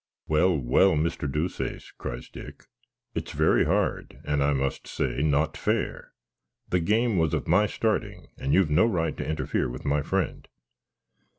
[0.27, 1.31] "Well, well, Mr.
[1.31, 2.63] Deuceace," cries Dick,
[3.13, 6.13] "it's very hard, and, I must say, not fair:
[6.67, 10.47] the game was of my starting, and you've no right to interfere with my friend."